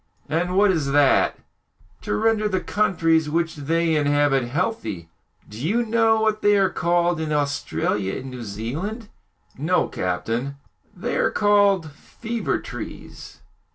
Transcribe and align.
"And 0.27 0.57
what 0.57 0.71
is 0.71 0.93
that?" 0.93 1.37
"To 2.01 2.15
render 2.15 2.49
the 2.49 2.59
countries 2.59 3.29
which 3.29 3.55
they 3.55 3.95
inhabit 3.95 4.45
healthy. 4.47 5.09
Do 5.47 5.59
you 5.63 5.85
know 5.85 6.21
what 6.21 6.41
they 6.41 6.57
are 6.57 6.71
called 6.71 7.19
in 7.21 7.31
Australia 7.31 8.15
and 8.17 8.31
New 8.31 8.43
Zealand?" 8.43 9.09
"No, 9.59 9.87
captain." 9.87 10.55
"They 10.97 11.17
are 11.17 11.29
called 11.29 11.91
'fever 11.91 12.57
trees.'" 12.59 13.41